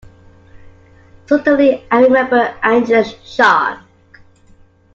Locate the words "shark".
3.23-3.81